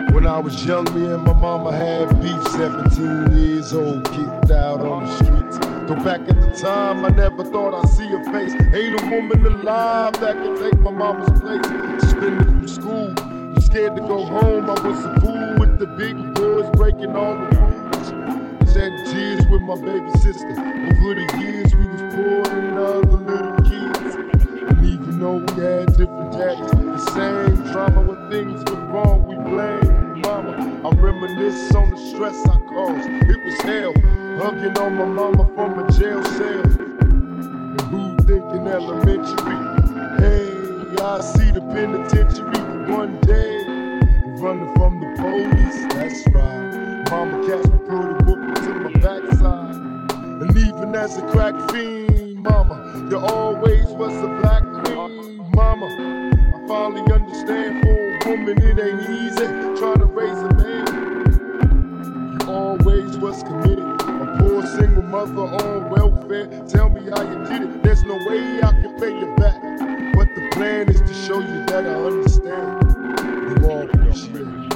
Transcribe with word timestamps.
When 0.00 0.26
I 0.26 0.38
was 0.40 0.66
young, 0.66 0.84
me 0.92 1.06
and 1.06 1.22
my 1.22 1.32
mama 1.32 1.70
had 1.70 2.20
beef. 2.20 2.42
17 2.50 3.36
years 3.38 3.72
old, 3.72 4.04
kicked 4.10 4.50
out 4.50 4.80
on 4.80 5.04
the 5.04 5.14
streets. 5.14 5.58
Go 5.86 5.94
back 6.02 6.20
at 6.28 6.40
the 6.40 6.58
time, 6.60 7.04
I 7.04 7.10
never 7.10 7.44
thought 7.44 7.74
I'd 7.74 7.88
see 7.90 8.08
her 8.08 8.24
face. 8.32 8.52
Ain't 8.74 9.00
a 9.00 9.10
woman 9.10 9.46
alive 9.46 10.14
that 10.14 10.34
can 10.34 10.58
take 10.58 10.80
my 10.80 10.90
mama's 10.90 11.40
place. 11.40 11.64
Suspended 12.02 12.44
from 12.44 12.66
school, 12.66 13.14
I'm 13.18 13.60
scared 13.60 13.94
to 13.94 14.02
go 14.02 14.24
home. 14.24 14.68
I 14.68 14.72
was 14.72 15.04
a 15.04 15.20
fool 15.20 15.58
with 15.60 15.78
the 15.78 15.86
big 15.86 16.16
boys 16.34 16.68
breaking 16.72 17.14
all 17.14 17.34
the 17.34 17.56
rules. 17.56 18.72
Shed 18.72 18.92
tears 19.06 19.46
with 19.48 19.62
my 19.62 19.76
baby 19.76 20.10
sister. 20.18 20.50
Over 20.50 21.14
the 21.14 21.38
years, 21.38 21.72
we 21.72 21.86
was 21.86 22.00
poor 22.14 22.42
than 22.42 22.78
other 22.78 23.16
little 23.16 23.56
kids. 23.62 24.14
And 24.16 24.84
even 24.84 25.20
though 25.20 25.36
we 25.36 25.62
had 25.62 25.96
different 25.96 26.32
daddies, 26.32 26.70
the 26.70 26.98
same 27.12 27.72
drama 27.72 28.00
when 28.02 28.30
things 28.30 28.64
went 28.68 28.90
wrong, 28.90 29.26
we 29.28 29.36
blame 29.36 29.44
mama. 29.54 29.80
I 29.80 29.83
reminisce 31.04 31.74
on 31.74 31.90
the 31.90 31.96
stress 31.98 32.36
I 32.48 32.58
caused. 32.60 33.08
It 33.28 33.44
was 33.44 33.60
hell, 33.60 33.92
hugging 34.40 34.76
on 34.78 34.96
my 34.96 35.04
mama 35.04 35.44
from 35.54 35.78
a 35.78 35.92
jail 35.92 36.24
cell. 36.24 36.64
And 37.04 37.80
who 37.82 38.16
thinking 38.24 38.66
elementary? 38.66 39.58
Hey, 40.24 40.48
I 41.02 41.20
see 41.20 41.50
the 41.50 41.60
penitentiary 41.60 42.90
one 42.90 43.20
day. 43.20 43.52
Running 44.40 44.74
from 44.76 45.00
the 45.00 45.08
police, 45.20 45.92
that's 45.92 46.26
right. 46.28 47.04
Mama 47.10 47.46
catch 47.46 47.66
me, 47.70 47.78
put 47.86 48.04
a 48.08 48.24
whoop 48.24 48.54
to 48.64 48.70
my 48.84 48.92
backside. 49.04 49.76
And 50.40 50.56
even 50.56 50.94
as 50.94 51.18
a 51.18 51.22
crack 51.28 51.54
fiend, 51.70 52.42
mama, 52.42 53.08
you 53.10 53.18
always 53.18 53.86
was 53.88 54.14
a 54.14 54.28
black 54.40 54.62
queen, 54.84 55.36
mama. 55.54 55.86
I 56.56 56.66
finally 56.66 57.12
understand 57.12 57.82
for 57.82 58.30
a 58.30 58.36
woman 58.36 58.58
it 58.62 58.78
ain't 58.78 59.02
easy 59.10 59.46
trying 59.78 59.98
to 59.98 60.06
raise 60.06 60.38
a 60.38 60.53
single 64.84 65.02
mother 65.04 65.40
on 65.64 65.88
welfare. 65.88 66.46
Tell 66.68 66.90
me 66.90 67.08
how 67.08 67.22
you 67.22 67.44
did 67.46 67.62
it. 67.62 67.82
There's 67.82 68.02
no 68.04 68.16
way 68.28 68.60
I 68.62 68.70
can 68.82 69.00
pay 69.00 69.18
you 69.18 69.34
back. 69.36 69.58
But 70.14 70.28
the 70.34 70.48
plan 70.52 70.90
is 70.90 71.00
to 71.00 71.14
show 71.14 71.40
you 71.40 71.64
that 71.66 71.86
I 71.86 71.94
understand. 71.94 72.82
You 73.48 73.66
all 73.70 73.82
appreciate 73.82 74.42
it. 74.42 74.74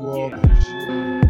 You 0.00 0.08
all 0.08 0.34
appreciate. 0.34 1.21